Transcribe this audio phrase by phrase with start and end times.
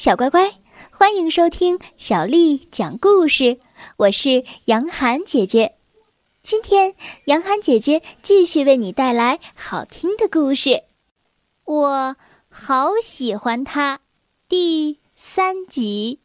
[0.00, 0.50] 小乖乖，
[0.90, 3.60] 欢迎收听小丽讲故事。
[3.98, 5.76] 我是杨涵姐姐，
[6.42, 6.94] 今天
[7.26, 10.84] 杨涵姐姐继续为你带来好听的故事。
[11.66, 12.16] 我
[12.48, 14.00] 好喜欢他，
[14.48, 16.20] 第三集。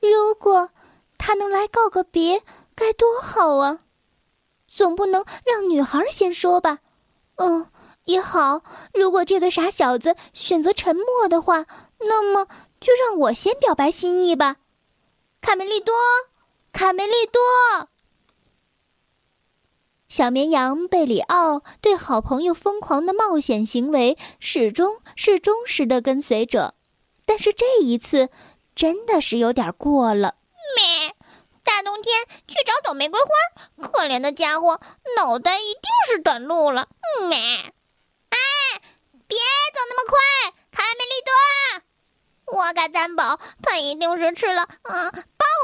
[0.00, 0.70] 如果
[1.16, 2.42] 他能来告个别，
[2.74, 3.78] 该多好啊！
[4.66, 6.80] 总不能让女孩先说吧？
[7.36, 7.68] 嗯，
[8.06, 8.62] 也好。
[8.92, 11.64] 如果这个傻小子选择沉默的话，
[12.08, 12.48] 那么。
[12.80, 14.56] 就让我先表白心意吧，
[15.40, 15.94] 卡梅利多，
[16.70, 17.40] 卡梅利多。
[20.06, 26.74] 小绵羊贝里奥对好朋友疯狂的冒险行为始终是忠实的跟随者，
[27.24, 28.28] 但是这一次
[28.74, 30.34] 真的是有点过了。
[30.76, 31.14] 咩，
[31.62, 34.78] 大冬天去找朵玫瑰花，可怜的家伙，
[35.16, 36.90] 脑袋一定是短路了。
[37.30, 38.36] 咩，哎，
[39.26, 41.32] 别走那么快，卡梅利多。
[42.66, 45.12] 我敢担保，他一定是吃了嗯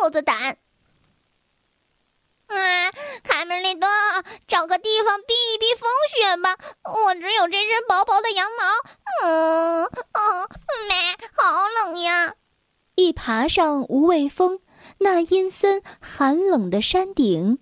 [0.02, 0.59] 豹子胆。
[2.46, 2.56] 啊，
[3.23, 3.88] 卡梅利多，
[4.46, 6.56] 找个地方避一避风雪吧。
[7.06, 8.65] 我只有这身薄薄的羊毛。
[9.24, 10.48] 嗯嗯，
[10.88, 12.34] 咩，好冷呀！
[12.96, 14.60] 一爬上无畏峰
[14.98, 17.60] 那阴森寒冷的山顶，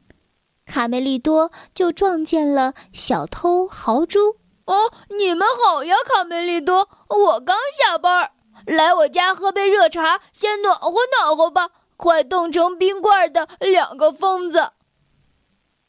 [0.67, 4.39] 卡梅利多就撞见了小偷豪猪。
[4.65, 8.33] 哦，你们好呀，卡梅利多，我刚下班。
[8.69, 11.71] 来我家喝杯热茶，先暖和暖和吧！
[11.97, 14.73] 快冻成冰块的两个疯子，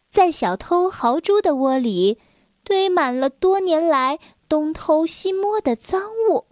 [0.09, 2.21] 在小偷豪猪的窝里
[2.63, 6.47] 堆满了多年来东偷西摸的赃物。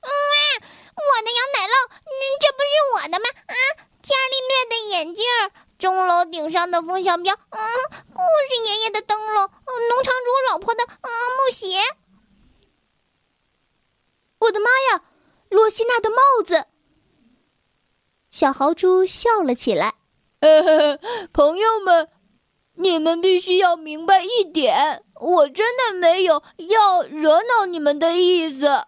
[0.00, 1.72] 嗯，我的羊奶酪，
[2.40, 3.24] 这不是我的吗？
[3.46, 3.54] 啊，
[4.02, 5.24] 伽利略的眼镜，
[5.78, 7.58] 钟楼顶上的风向标，嗯，
[8.12, 11.08] 故事爷爷的灯笼，农场主老婆的嗯
[11.38, 11.78] 木鞋。
[14.40, 15.02] 我的妈呀！
[15.48, 16.66] 洛西娜的帽子，
[18.30, 19.94] 小豪猪笑了起来。
[21.32, 22.08] 朋友们，
[22.74, 28.84] 你们必须要明白一点，我真的没有要惹恼你们的意思。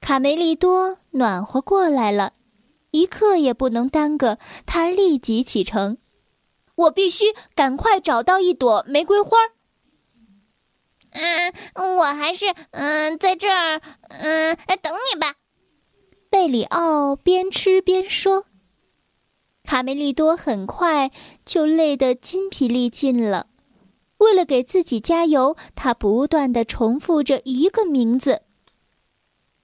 [0.00, 2.32] 卡梅利多暖和过来了，
[2.92, 5.98] 一刻也不能耽搁，他立即启程。
[6.76, 9.36] 我必须赶快找到一朵玫瑰花。
[11.10, 11.52] 嗯，
[11.96, 15.34] 我还是嗯，在这儿嗯等你吧。
[16.28, 18.46] 贝里奥边吃边说。
[19.64, 21.12] 卡梅利多很快
[21.44, 23.46] 就累得筋疲力尽了，
[24.18, 28.42] 为了给自己加油，他不断的重复着一个名字：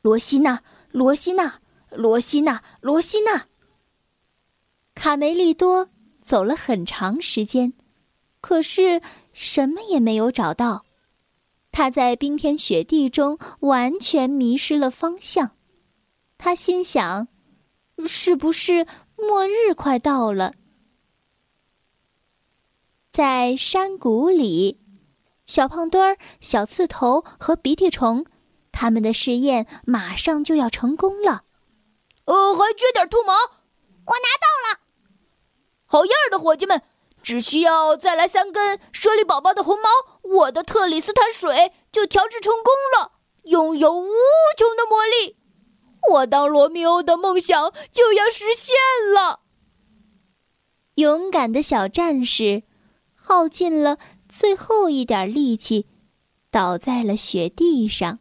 [0.02, 3.46] 罗西娜，罗西娜，罗西娜，罗西娜。
[4.94, 5.90] 卡梅利多
[6.22, 7.74] 走了很长时间，
[8.40, 9.02] 可是
[9.32, 10.85] 什么也没有找到。
[11.76, 15.50] 他在冰天雪地中完全迷失了方向，
[16.38, 17.28] 他心想
[18.09, 20.54] ：“是不是末日快到了？”
[23.12, 24.81] 在山谷里，
[25.44, 28.25] 小胖墩儿、小刺头和鼻涕虫，
[28.72, 31.44] 他们的试验马上就要成功了。
[32.25, 34.81] 呃，还缺点兔毛，我拿到了。
[35.84, 36.82] 好样的，伙计们！
[37.26, 39.88] 只需要再来三根舍利宝宝的红毛，
[40.37, 43.14] 我的特里斯坦水就调制成功了，
[43.50, 44.06] 拥有无
[44.56, 45.36] 穷的魔力，
[46.12, 48.76] 我当罗密欧的梦想就要实现
[49.12, 49.41] 了。
[50.94, 52.62] 勇敢的小战士
[53.16, 53.98] 耗尽了
[54.28, 55.88] 最后一点力气，
[56.53, 58.20] 倒在了雪地上，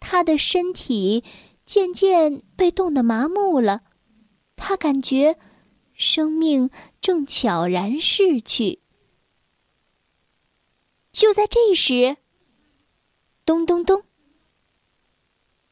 [0.00, 1.22] 他的身体
[1.64, 3.82] 渐渐被冻得麻木了，
[4.56, 5.38] 他感觉。
[5.94, 8.80] 生命正悄然逝去。
[11.12, 12.16] 就在这时，
[13.46, 14.02] 咚咚咚，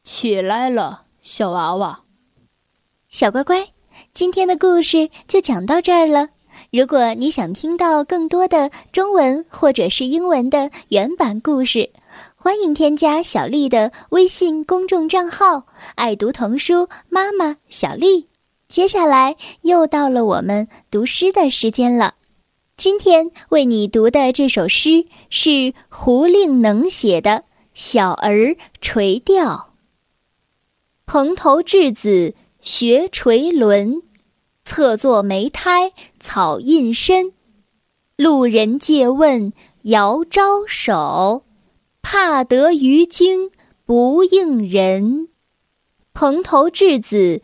[0.03, 2.03] 起来了，小娃娃，
[3.09, 3.73] 小乖乖，
[4.13, 6.29] 今天的故事就讲到这儿了。
[6.71, 11.91] 如果你想听到更多的中文或者是英文的原版故事，
[12.35, 18.29] 欢迎添加小丽的微信公众账号“爱读童书妈妈小丽”。
[18.73, 22.15] 接下来又到了我们读诗的时间了。
[22.75, 27.29] 今天为你读的这首诗是胡令能写的
[27.75, 29.45] 《小儿垂钓》。
[31.05, 34.01] 蓬头稚子学垂纶，
[34.63, 37.31] 侧坐莓苔草映身。
[38.15, 39.53] 路人借问
[39.83, 41.43] 遥招手，
[42.01, 43.51] 怕得鱼惊
[43.85, 45.27] 不应人。
[46.15, 47.43] 蓬头稚子。